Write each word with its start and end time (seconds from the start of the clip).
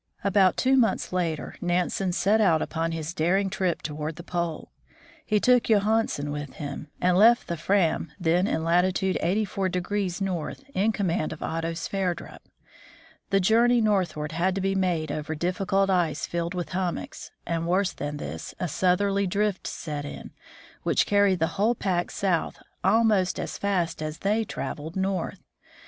About 0.23 0.57
two 0.57 0.77
months 0.77 1.13
later, 1.13 1.53
Nansen 1.61 2.11
set 2.11 2.41
out 2.41 2.59
upon 2.59 2.91
his 2.91 3.13
daring 3.13 3.51
trip 3.51 3.83
toward 3.83 4.15
the 4.15 4.23
pole. 4.23 4.71
He 5.23 5.39
took 5.39 5.65
Johansen 5.65 6.31
with 6.31 6.53
him, 6.53 6.87
and 6.99 7.15
THE 7.17 7.21
VOYAGE 7.21 7.37
OF 7.37 7.45
THE 7.45 7.57
FRAM 7.57 7.99
1 8.17 8.17
27 8.17 8.17
left 8.17 8.17
the 8.25 8.25
Fram, 8.25 8.43
then 8.43 8.47
in 8.51 8.63
latitude 8.63 9.17
84 9.21 9.69
north, 10.21 10.63
in 10.73 10.91
command 10.91 11.31
of 11.31 11.43
Otto 11.43 11.73
Sverdrup. 11.73 12.39
The 13.29 13.39
journey 13.39 13.79
northward 13.79 14.31
had 14.31 14.55
to 14.55 14.61
be 14.61 14.73
made 14.73 15.11
over 15.11 15.35
difficult 15.35 15.91
ice 15.91 16.25
filled 16.25 16.55
with 16.55 16.69
hummocks, 16.69 17.29
and, 17.45 17.67
worse 17.67 17.91
than 17.91 18.17
this, 18.17 18.55
a 18.59 18.67
southerly 18.67 19.27
drift 19.27 19.67
set 19.67 20.03
in, 20.03 20.31
which 20.81 21.05
carried 21.05 21.37
the 21.37 21.45
whole 21.61 21.75
pack 21.75 22.09
south 22.09 22.57
almost 22.83 23.39
as 23.39 23.59
fast 23.59 24.01
as 24.01 24.17
they 24.17 24.45
traveled 24.45 24.95
north. 24.95 25.43